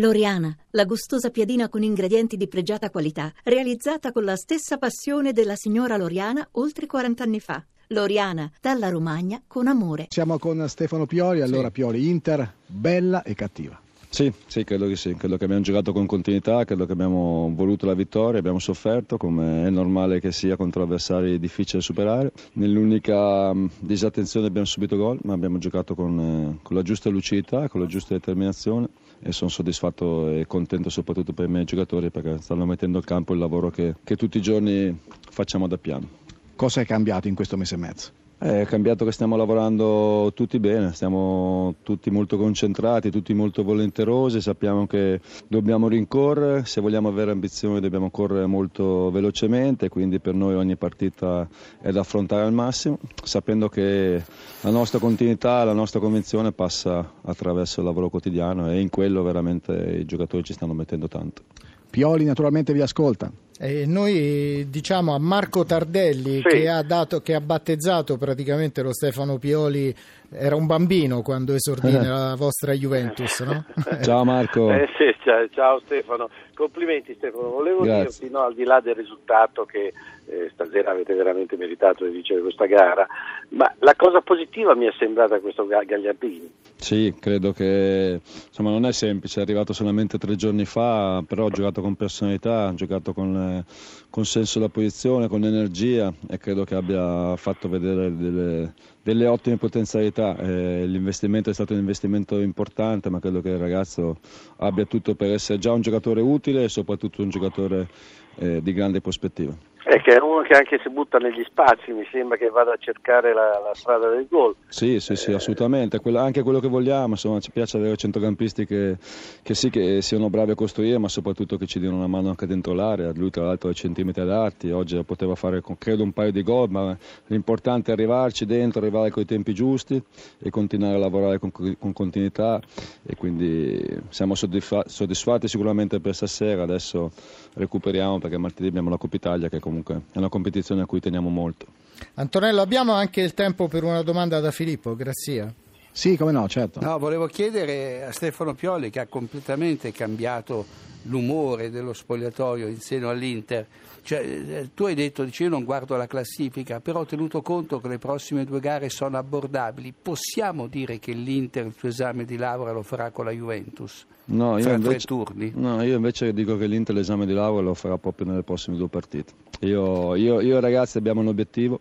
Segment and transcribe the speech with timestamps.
[0.00, 5.56] Loriana, la gustosa piadina con ingredienti di pregiata qualità, realizzata con la stessa passione della
[5.56, 7.64] signora Loriana oltre 40 anni fa.
[7.88, 10.06] Loriana, dalla Romagna con amore.
[10.10, 11.72] Siamo con Stefano Pioli, allora sì.
[11.72, 13.80] Pioli, Inter, bella e cattiva.
[14.10, 17.86] Sì, sì, credo che sì, credo che abbiamo giocato con continuità, credo che abbiamo voluto
[17.86, 22.32] la vittoria, abbiamo sofferto come è normale che sia contro avversari difficili da superare.
[22.54, 27.80] Nell'unica disattenzione abbiamo subito gol, ma abbiamo giocato con, eh, con la giusta lucidità, con
[27.80, 28.88] la giusta determinazione
[29.20, 33.34] e sono soddisfatto e contento soprattutto per i miei giocatori perché stanno mettendo in campo
[33.34, 34.98] il lavoro che, che tutti i giorni
[35.30, 36.08] facciamo da piano.
[36.56, 38.17] Cosa è cambiato in questo mese e mezzo?
[38.40, 44.86] È cambiato che stiamo lavorando tutti bene, stiamo tutti molto concentrati, tutti molto volenterosi, sappiamo
[44.86, 50.76] che dobbiamo rincorrere, se vogliamo avere ambizioni dobbiamo correre molto velocemente, quindi per noi ogni
[50.76, 51.48] partita
[51.80, 54.22] è da affrontare al massimo, sapendo che
[54.60, 59.72] la nostra continuità, la nostra convinzione passa attraverso il lavoro quotidiano e in quello veramente
[59.98, 61.42] i giocatori ci stanno mettendo tanto.
[61.90, 63.30] Pioli naturalmente vi ascolta.
[63.60, 66.42] E noi diciamo a Marco Tardelli sì.
[66.42, 69.92] che, ha dato, che, ha battezzato praticamente lo Stefano Pioli,
[70.30, 73.64] era un bambino quando esordì nella vostra Juventus, no?
[74.00, 74.70] Ciao Marco.
[74.70, 78.04] Eh, sì, ciao, ciao, Stefano, complimenti Stefano, volevo Grazie.
[78.04, 79.92] dirti no, al di là del risultato che
[80.28, 83.06] eh, stasera avete veramente meritato di vincere questa gara,
[83.50, 86.50] ma la cosa positiva mi è sembrata questo Gagliardini.
[86.76, 91.50] Sì, credo che insomma, non è semplice, è arrivato solamente tre giorni fa, però ha
[91.50, 93.64] giocato con personalità, ha giocato con
[94.10, 99.56] con senso della posizione, con energia e credo che abbia fatto vedere delle, delle ottime
[99.58, 100.36] potenzialità.
[100.38, 104.18] Eh, l'investimento è stato un investimento importante, ma credo che il ragazzo
[104.56, 107.88] abbia tutto per essere già un giocatore utile e soprattutto un giocatore
[108.36, 109.54] eh, di grande prospettiva.
[109.88, 112.76] È che è uno che anche si butta negli spazi, mi sembra che vada a
[112.76, 114.54] cercare la, la strada del gol.
[114.68, 118.66] Sì, sì, sì, eh, assolutamente, quello, anche quello che vogliamo, insomma, ci piace avere centrocampisti
[118.66, 118.98] che,
[119.42, 122.46] che, sì, che siano bravi a costruire, ma soprattutto che ci diano una mano anche
[122.46, 126.42] dentro l'area, lui tra l'altro ha centimetri adatti, oggi poteva fare credo un paio di
[126.42, 126.94] gol, ma
[127.28, 129.98] l'importante è arrivarci dentro, arrivare con i tempi giusti
[130.38, 132.60] e continuare a lavorare con, con continuità.
[133.06, 137.10] E quindi siamo soddisfatti, soddisfatti sicuramente per stasera, adesso
[137.54, 141.28] recuperiamo perché martedì abbiamo la Coppa Italia che comunque è una competizione a cui teniamo
[141.28, 141.66] molto.
[142.14, 145.54] Antonello, abbiamo anche il tempo per una domanda da Filippo, grazie.
[145.90, 146.80] Sì, come no, certo.
[146.80, 150.64] No, volevo chiedere a Stefano Pioli che ha completamente cambiato
[151.02, 153.66] l'umore dello spogliatoio in seno all'Inter.
[154.02, 157.80] Cioè, eh, tu hai detto, dici, io non guardo la classifica, però ho tenuto conto
[157.80, 159.92] che le prossime due gare sono abbordabili.
[160.00, 164.06] Possiamo dire che l'Inter il suo esame di laurea lo farà con la Juventus?
[164.26, 165.52] No, io invece, turni?
[165.54, 168.88] No, io invece dico che l'Inter l'esame di laurea lo farà proprio nelle prossime due
[168.88, 169.32] partite.
[169.60, 171.80] Io, io, io ragazzi abbiamo un obiettivo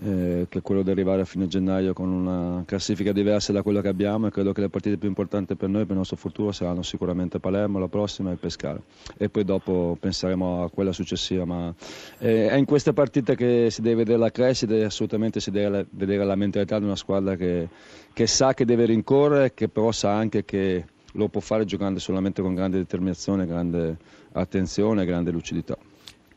[0.00, 3.80] eh, che è quello di arrivare a fine gennaio con una classifica diversa da quella
[3.80, 6.50] che abbiamo e credo che le partite più importanti per noi, per il nostro futuro,
[6.52, 8.80] saranno sicuramente Palermo, la prossima e Pescara
[9.16, 11.72] e poi dopo penseremo a quella successiva, ma
[12.18, 15.86] eh, è in queste partite che si deve vedere la crescita e assolutamente si deve
[15.90, 17.68] vedere la mentalità di una squadra che,
[18.12, 22.42] che sa che deve rincorrere, che però sa anche che lo può fare giocando solamente
[22.42, 23.96] con grande determinazione, grande
[24.32, 25.76] attenzione e grande lucidità.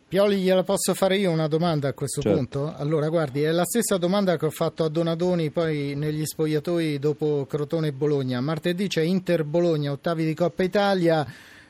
[0.08, 2.38] Pioli, gliela posso fare io una domanda a questo certo.
[2.38, 2.76] punto?
[2.78, 7.48] Allora, guardi, è la stessa domanda che ho fatto a Donadoni poi negli spogliatoi dopo
[7.50, 8.40] Crotone e Bologna.
[8.40, 11.26] Martedì c'è Inter Bologna, ottavi di Coppa Italia.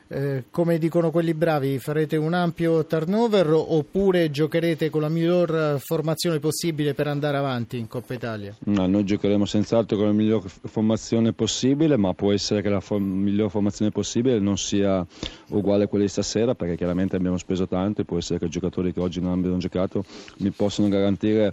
[0.08, 6.38] Eh, come dicono quelli bravi, farete un ampio turnover oppure giocherete con la miglior formazione
[6.38, 8.54] possibile per andare avanti in Coppa Italia?
[8.66, 13.00] No, noi giocheremo senz'altro con la miglior formazione possibile, ma può essere che la for-
[13.00, 15.04] miglior formazione possibile non sia
[15.48, 18.50] uguale a quella di stasera, perché chiaramente abbiamo speso tanto e può essere che i
[18.50, 20.04] giocatori che oggi non abbiano giocato
[20.38, 21.52] mi possono garantire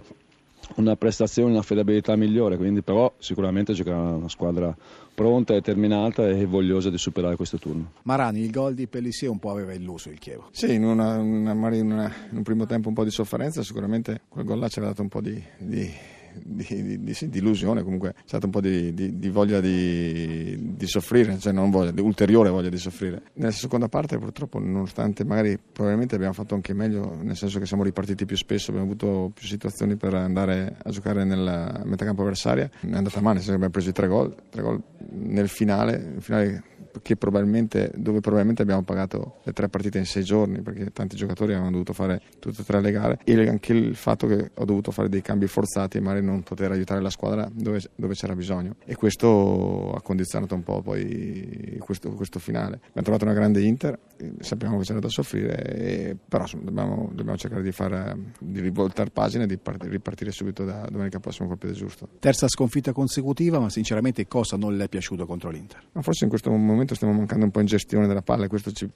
[0.76, 4.74] una prestazione, una fedabilità migliore, quindi però sicuramente giocherà una squadra
[5.14, 7.92] pronta, determinata e vogliosa di superare questo turno.
[8.02, 10.48] Marani, il gol di Pellissier un po' aveva illuso il Chievo.
[10.50, 14.22] Sì, in, una, una, in, una, in un primo tempo un po' di sofferenza, sicuramente
[14.28, 15.90] quel gol là ci aveva dato un po' di, di
[16.42, 21.52] di, di, di, di, illusione, comunque c'è stata un po' di, voglia di, soffrire, cioè
[21.52, 23.22] non voglia, ulteriore voglia di soffrire.
[23.34, 27.82] Nella seconda parte purtroppo, nonostante magari probabilmente abbiamo fatto anche meglio, nel senso che siamo
[27.82, 32.94] ripartiti più spesso, abbiamo avuto più situazioni per andare a giocare nella metacampo avversaria, è
[32.94, 36.62] andata male, abbiamo preso i tre gol, tre gol nel finale, nel finale
[37.16, 41.70] probabilmente, dove probabilmente abbiamo pagato le tre partite in sei giorni perché tanti giocatori hanno
[41.70, 45.08] dovuto fare tutte e tre le gare e anche il fatto che ho dovuto fare
[45.08, 48.94] dei cambi forzati e magari non poter aiutare la squadra dove, dove c'era bisogno e
[48.94, 52.76] questo ha condizionato un po' poi questo, questo finale.
[52.76, 53.98] Abbiamo trovato una grande Inter
[54.40, 59.44] sappiamo che c'era da soffrire, e, però dobbiamo, dobbiamo, cercare di, far, di rivoltare pagina
[59.44, 62.08] e di partire, ripartire subito da domenica prossima col piede giusto.
[62.18, 65.82] Terza sconfitta consecutiva, ma sinceramente cosa non le è piaciuto contro l'Inter?
[65.92, 68.70] Ma forse in questo momento stiamo mancando un po' in gestione della palla e questo
[68.72, 68.86] ci,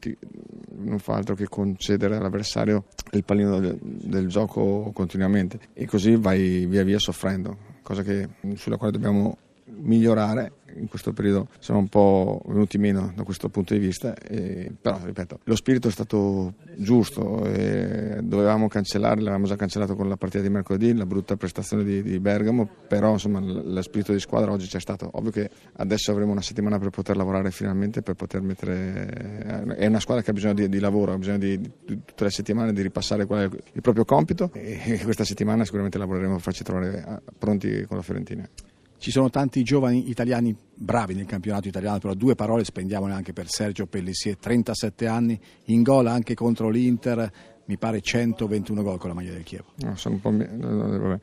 [0.76, 5.58] non fa altro che concedere all'avversario il pallino del, del gioco continuamente.
[5.72, 11.48] E così vai via via soffrendo, cosa che, sulla quale dobbiamo migliorare in questo periodo
[11.58, 15.88] siamo un po' venuti meno da questo punto di vista, e, però ripeto, lo spirito
[15.88, 17.40] è stato giusto,
[18.20, 22.18] dovevamo cancellare, l'avevamo già cancellato con la partita di mercoledì, la brutta prestazione di, di
[22.18, 26.42] Bergamo, però insomma lo spirito di squadra oggi c'è stato, ovvio che adesso avremo una
[26.42, 30.68] settimana per poter lavorare finalmente, per poter mettere, è una squadra che ha bisogno di,
[30.68, 31.70] di lavoro, ha bisogno di, di,
[32.04, 36.34] tutte le settimane di ripassare qual è il proprio compito e questa settimana sicuramente lavoreremo
[36.34, 38.48] per farci trovare eh, pronti con la Fiorentina.
[38.98, 43.48] Ci sono tanti giovani italiani bravi nel campionato italiano, però due parole spendiamole anche per
[43.48, 47.30] Sergio Pellissier, 37 anni, in gol anche contro l'Inter,
[47.68, 49.66] mi pare 121 gol con la maglia del Chievo.
[49.76, 49.94] No,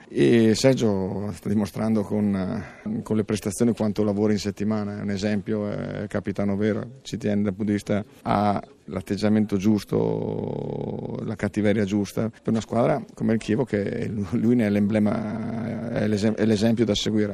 [0.08, 2.64] e Sergio sta dimostrando con,
[3.02, 7.42] con, le prestazioni quanto lavora in settimana, è un esempio, è capitano vero, ci tiene
[7.42, 13.40] dal punto di vista ha l'atteggiamento giusto, la cattiveria giusta per una squadra come il
[13.40, 17.34] Chievo che lui è l'emblema, è l'esempio da seguire.